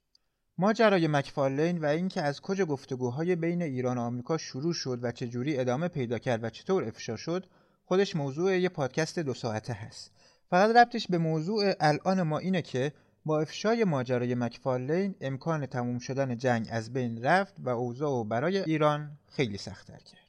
[0.58, 5.60] ماجرای مکفارلین و اینکه از کجا گفتگوهای بین ایران و آمریکا شروع شد و چجوری
[5.60, 7.45] ادامه پیدا کرد و چطور افشا شد
[7.86, 10.12] خودش موضوع یه پادکست دو ساعته هست.
[10.49, 12.93] فقط ربطش به موضوع الان ما اینه که
[13.25, 19.17] با افشای ماجرای مکفارلین امکان تموم شدن جنگ از بین رفت و اوضاع برای ایران
[19.27, 20.23] خیلی سختتر کرد.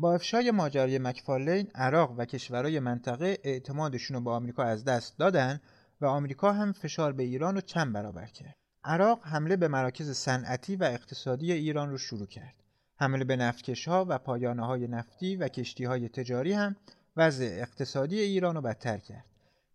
[0.00, 5.60] با افشای ماجرای مکفارلین عراق و کشورهای منطقه اعتمادشون رو به آمریکا از دست دادن
[6.00, 8.56] و آمریکا هم فشار به ایران رو چند برابر کرد.
[8.84, 12.54] عراق حمله به مراکز صنعتی و اقتصادی ایران رو شروع کرد.
[12.96, 16.76] حمله به نفتکشها و پایانه های نفتی و کشتی های تجاری هم
[17.16, 19.24] وضع اقتصادی ایران رو بدتر کرد.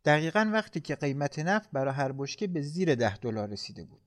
[0.05, 4.04] دقیقا وقتی که قیمت نفت برای هر بشکه به زیر ده دلار رسیده بود.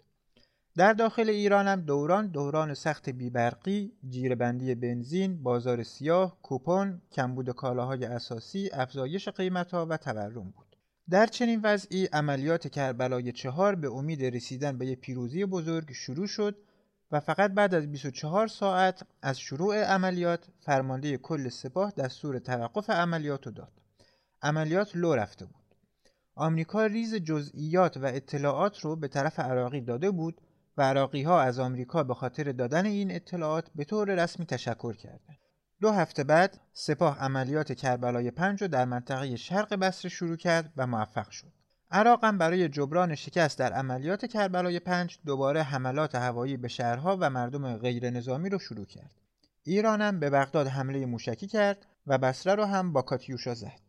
[0.79, 8.05] در داخل ایران هم دوران دوران سخت بیبرقی، جیربندی بنزین، بازار سیاه، کوپن، کمبود کالاهای
[8.05, 10.77] اساسی، افزایش قیمتها و تورم بود.
[11.11, 16.57] در چنین وضعی عملیات کربلای چهار به امید رسیدن به یک پیروزی بزرگ شروع شد
[17.13, 23.47] و فقط بعد از 24 ساعت از شروع عملیات فرمانده کل سپاه دستور توقف عملیات
[23.47, 23.73] رو داد.
[24.43, 25.55] عملیات لو رفته بود.
[26.35, 30.41] آمریکا ریز جزئیات و اطلاعات رو به طرف عراقی داده بود
[30.79, 35.39] و عراقی ها از آمریکا به خاطر دادن این اطلاعات به طور رسمی تشکر کردند.
[35.81, 40.87] دو هفته بعد سپاه عملیات کربلای پنج رو در منطقه شرق بصره شروع کرد و
[40.87, 41.53] موفق شد.
[41.91, 47.31] عراق هم برای جبران شکست در عملیات کربلای پنج دوباره حملات هوایی به شهرها و
[47.31, 49.15] مردم غیر نظامی رو شروع کرد.
[49.63, 53.88] ایران هم به بغداد حمله موشکی کرد و بصره رو هم با کاتیوشا زد.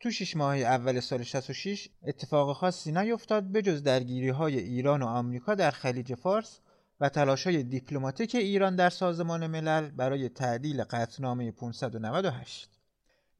[0.00, 5.06] تو شش ماه اول سال 66 اتفاق خاصی نیفتاد به جز درگیری های ایران و
[5.06, 6.60] آمریکا در خلیج فارس
[7.00, 12.70] و تلاش های دیپلماتیک ایران در سازمان ملل برای تعدیل قطنامه 598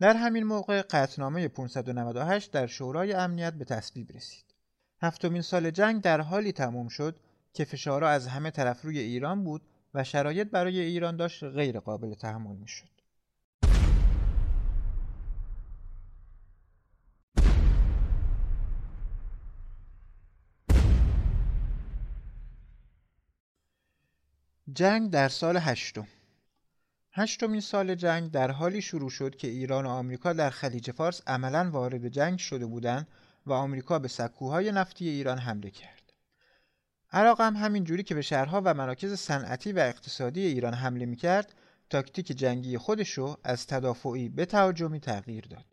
[0.00, 4.44] در همین موقع قطنامه 598 در شورای امنیت به تصویب رسید.
[5.02, 7.16] هفتمین سال جنگ در حالی تموم شد
[7.54, 9.62] که فشارها از همه طرف روی ایران بود
[9.94, 12.99] و شرایط برای ایران داشت غیر قابل تحمل می شد.
[24.74, 26.06] جنگ در سال هشتم
[27.12, 31.70] هشتمین سال جنگ در حالی شروع شد که ایران و آمریکا در خلیج فارس عملا
[31.70, 33.08] وارد جنگ شده بودند
[33.46, 36.12] و آمریکا به سکوهای نفتی ایران حمله کرد.
[37.12, 41.54] عراق هم همین جوری که به شهرها و مراکز صنعتی و اقتصادی ایران حمله می‌کرد
[41.90, 45.64] تاکتیک جنگی خودشو از تدافعی به تهاجمی تغییر داد.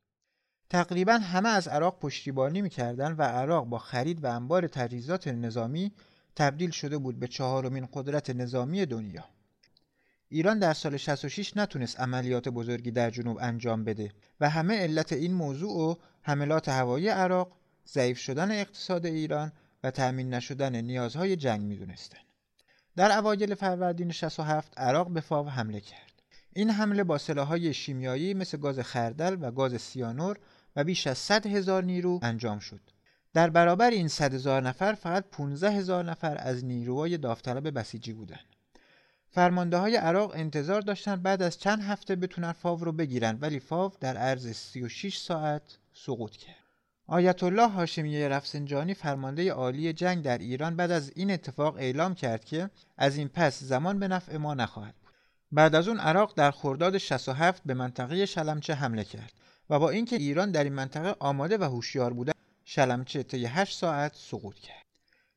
[0.70, 5.92] تقریبا همه از عراق پشتیبانی می‌کردن و عراق با خرید و انبار تجهیزات نظامی
[6.38, 9.26] تبدیل شده بود به چهارمین قدرت نظامی دنیا.
[10.30, 15.34] ایران در سال 66 نتونست عملیات بزرگی در جنوب انجام بده و همه علت این
[15.34, 17.52] موضوع و حملات هوایی عراق،
[17.88, 19.52] ضعیف شدن اقتصاد ایران
[19.84, 22.20] و تأمین نشدن نیازهای جنگ می‌دونستن.
[22.96, 26.22] در اوایل فروردین 67 عراق به فاو حمله کرد.
[26.54, 30.38] این حمله با سلاحهای شیمیایی مثل گاز خردل و گاز سیانور
[30.76, 32.82] و بیش از 100 هزار نیرو انجام شد.
[33.34, 38.46] در برابر این 100 هزار نفر فقط 15 هزار نفر از نیروهای داوطلب بسیجی بودند.
[39.30, 43.92] فرمانده های عراق انتظار داشتند بعد از چند هفته بتونن فاو رو بگیرن ولی فاو
[44.00, 46.56] در عرض 36 ساعت سقوط کرد.
[47.08, 52.46] آیت الله هاشمی رفسنجانی فرمانده عالی جنگ در ایران بعد از این اتفاق اعلام کرد
[52.46, 55.14] که از این پس زمان به نفع ما نخواهد بود.
[55.52, 59.34] بعد از اون عراق در خرداد 67 به منطقه شلمچه حمله کرد
[59.70, 62.34] و با اینکه ایران در این منطقه آماده و هوشیار بوده
[62.70, 64.86] شلمچه طی 8 ساعت سقوط کرد.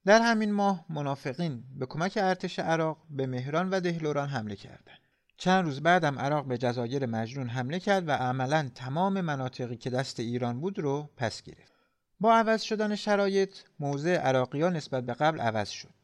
[0.04, 4.98] در همین ماه منافقین به کمک ارتش عراق به مهران و دهلوران حمله کردند.
[5.36, 10.20] چند روز بعدم عراق به جزایر مجنون حمله کرد و عملا تمام مناطقی که دست
[10.20, 11.72] ایران بود رو پس گرفت.
[12.20, 15.94] با عوض شدن شرایط موضع عراقیان نسبت به قبل عوض شد.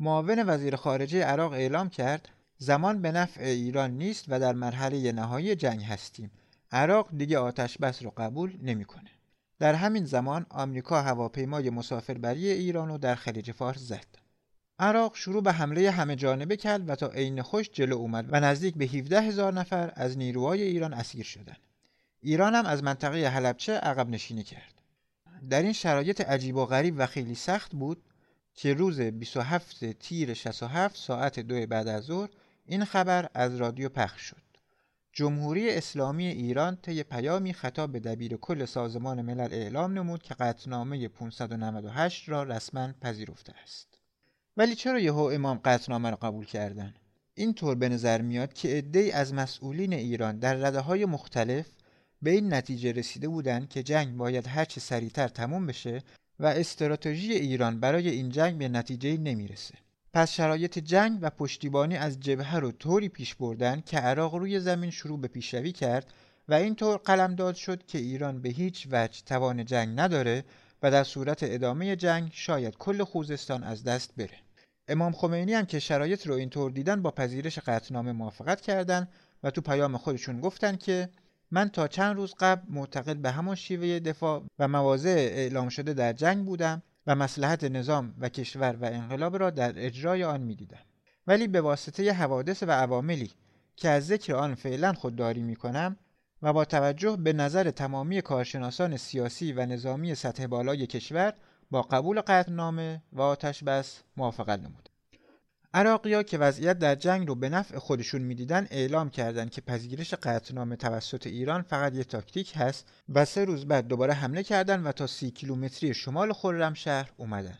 [0.00, 2.28] معاون وزیر خارجه عراق اعلام کرد
[2.58, 6.30] زمان به نفع ایران نیست و در مرحله نهایی جنگ هستیم.
[6.72, 9.10] عراق دیگه آتش بس رو قبول نمی‌کنه.
[9.58, 14.06] در همین زمان آمریکا هواپیمای مسافربری ایران رو در خلیج فارس زد.
[14.78, 18.74] عراق شروع به حمله همه جانبه کرد و تا عین خوش جلو اومد و نزدیک
[18.74, 21.60] به 17 هزار نفر از نیروهای ایران اسیر شدند.
[22.20, 24.82] ایران هم از منطقه حلبچه عقب نشینی کرد.
[25.50, 28.02] در این شرایط عجیب و غریب و خیلی سخت بود
[28.54, 32.28] که روز 27 تیر 67 ساعت دو بعد از ظهر
[32.66, 34.47] این خبر از رادیو پخش شد.
[35.12, 41.08] جمهوری اسلامی ایران طی پیامی خطاب به دبیر کل سازمان ملل اعلام نمود که قطعنامه
[41.08, 43.98] 598 را رسما پذیرفته است.
[44.56, 46.94] ولی چرا یهو امام قطعنامه را قبول کردن؟
[47.34, 51.66] اینطور به نظر میاد که عده‌ای از مسئولین ایران در رده های مختلف
[52.22, 56.02] به این نتیجه رسیده بودند که جنگ باید هرچه سریعتر تموم بشه
[56.40, 59.74] و استراتژی ایران برای این جنگ به نتیجه نمی‌رسه.
[60.12, 64.90] پس شرایط جنگ و پشتیبانی از جبهه رو طوری پیش بردن که عراق روی زمین
[64.90, 66.12] شروع به پیشروی کرد
[66.48, 70.44] و اینطور قلمداد شد که ایران به هیچ وجه توان جنگ نداره
[70.82, 74.38] و در صورت ادامه جنگ شاید کل خوزستان از دست بره.
[74.88, 79.08] امام خمینی هم که شرایط رو اینطور دیدن با پذیرش قطعنامه موافقت کردند
[79.42, 81.08] و تو پیام خودشون گفتن که
[81.50, 86.12] من تا چند روز قبل معتقد به همان شیوه دفاع و مواضع اعلام شده در
[86.12, 90.82] جنگ بودم و مسلحت نظام و کشور و انقلاب را در اجرای آن می‌دیدم
[91.26, 93.30] ولی به واسطه حوادث و عواملی
[93.76, 95.96] که از ذکر آن فعلا خودداری می کنم
[96.42, 101.34] و با توجه به نظر تمامی کارشناسان سیاسی و نظامی سطح بالای کشور
[101.70, 104.87] با قبول قطعنامه و آتش بس موافقت نمود.
[105.74, 110.76] عراقیا که وضعیت در جنگ رو به نفع خودشون می‌دیدن اعلام کردند که پذیرش قطعنامه
[110.76, 115.06] توسط ایران فقط یک تاکتیک هست و سه روز بعد دوباره حمله کردند و تا
[115.06, 117.58] سی کیلومتری شمال خرمشهر اومدن.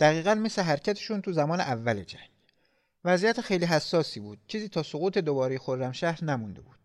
[0.00, 2.30] دقیقا مثل حرکتشون تو زمان اول جنگ.
[3.04, 4.38] وضعیت خیلی حساسی بود.
[4.46, 6.78] چیزی تا سقوط دوباره خرمشهر نمونده بود.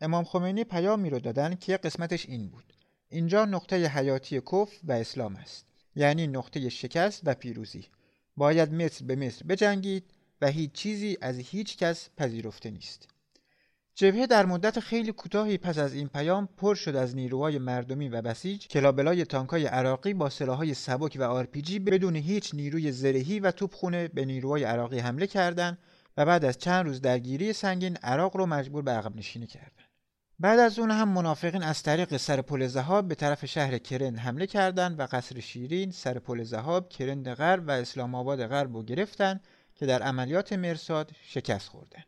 [0.00, 2.72] امام خمینی پیامی رو دادن که قسمتش این بود.
[3.08, 5.66] اینجا نقطه حیاتی کفر و اسلام است.
[5.96, 7.88] یعنی نقطه شکست و پیروزی.
[8.36, 10.04] باید متر به متر بجنگید
[10.40, 13.08] و هیچ چیزی از هیچ کس پذیرفته نیست.
[13.94, 18.22] جبهه در مدت خیلی کوتاهی پس از این پیام پر شد از نیروهای مردمی و
[18.22, 23.50] بسیج که لابلای تانکای عراقی با سلاحهای سبک و آرپیجی بدون هیچ نیروی زرهی و
[23.50, 25.78] توپخونه به نیروهای عراقی حمله کردند
[26.16, 29.81] و بعد از چند روز درگیری سنگین عراق رو مجبور به عقب نشینی کردند.
[30.42, 34.46] بعد از اون هم منافقین از طریق سر پل زهاب به طرف شهر کرند حمله
[34.46, 39.40] کردند و قصر شیرین، سر پل زهاب، کرند غرب و اسلام آباد غرب رو گرفتن
[39.74, 42.02] که در عملیات مرساد شکست خوردن.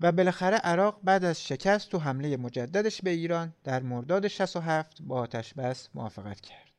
[0.00, 5.20] و بالاخره عراق بعد از شکست و حمله مجددش به ایران در مرداد 67 با
[5.20, 6.72] آتش بس موافقت کرد.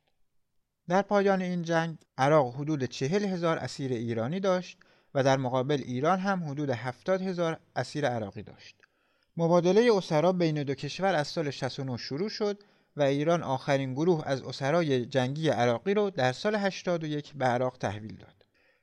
[0.88, 4.78] در پایان این جنگ عراق حدود چهل هزار اسیر ایرانی داشت
[5.14, 8.89] و در مقابل ایران هم حدود هفتاد هزار اسیر عراقی داشت.
[9.36, 12.62] مبادله اسرا بین دو کشور از سال 69 شروع شد
[12.96, 18.16] و ایران آخرین گروه از اسرای جنگی عراقی رو در سال 81 به عراق تحویل
[18.16, 18.34] داد.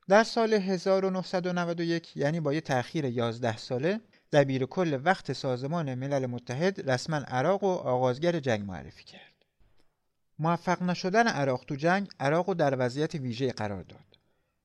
[0.09, 3.99] در سال 1991 یعنی با یه تأخیر 11 ساله
[4.31, 9.33] دبیر کل وقت سازمان ملل متحد رسما عراق و آغازگر جنگ معرفی کرد.
[10.39, 14.17] موفق نشدن عراق تو جنگ عراق رو در وضعیت ویژه قرار داد.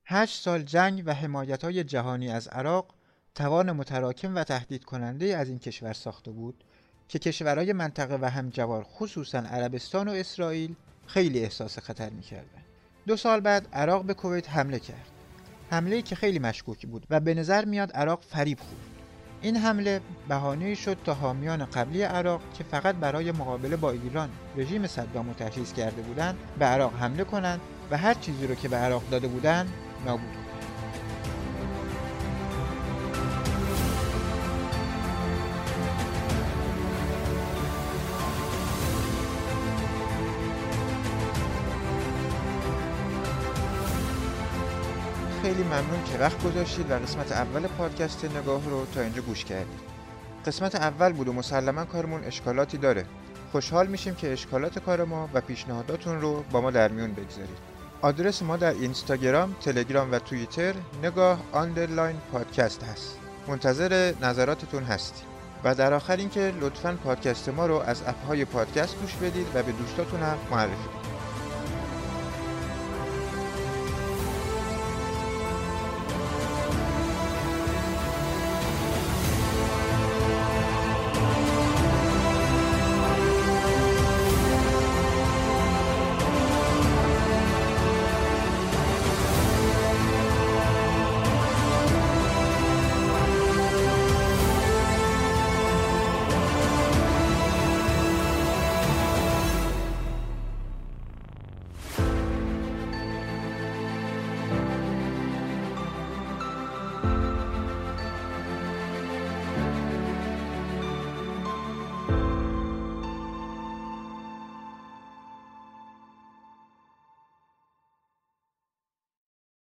[0.07, 2.95] هشت سال جنگ و حمایت های جهانی از عراق
[3.35, 6.65] توان متراکم و تهدید کننده از این کشور ساخته بود
[7.09, 10.75] که کشورهای منطقه و همجوار خصوصا عربستان و اسرائیل
[11.07, 12.63] خیلی احساس خطر می‌کردن.
[13.07, 15.11] دو سال بعد عراق به کویت حمله کرد.
[15.71, 18.93] حمله که خیلی مشکوکی بود و به نظر میاد عراق فریب خورد.
[19.43, 24.87] این حمله بهانه شد تا حامیان قبلی عراق که فقط برای مقابله با ایران رژیم
[24.87, 27.61] صدام رو تأسیس کرده بودند به عراق حمله کنند
[27.91, 29.73] و هر چیزی رو که به عراق داده بودند
[30.07, 30.42] نابود
[45.53, 49.81] خیلی ممنون که وقت گذاشتید و قسمت اول پادکست نگاه رو تا اینجا گوش کردید.
[50.47, 53.05] قسمت اول بود و مسلما کارمون اشکالاتی داره.
[53.53, 57.57] خوشحال میشیم که اشکالات کار ما و پیشنهاداتون رو با ما در میون بگذارید.
[58.03, 63.19] آدرس ما در اینستاگرام، تلگرام و توییتر نگاه underline پادکست هست.
[63.49, 65.27] منتظر نظراتتون هستیم.
[65.65, 69.73] و در آخر اینکه لطفا پادکست ما رو از اپهای پادکست گوش بدید و به
[69.73, 71.02] دوستاتون هم معرفی کنید.